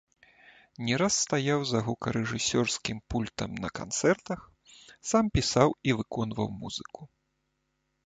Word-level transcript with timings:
Не 0.85 0.95
раз 1.01 1.17
стаяў 1.25 1.59
за 1.71 1.81
гукарэжысёрскім 1.89 2.97
пультам 3.13 3.51
на 3.67 3.73
канцэртах, 3.83 4.39
сам 5.13 5.33
пісаў 5.39 5.69
і 5.91 5.99
выконваў 6.01 6.47
музыку. 6.61 7.01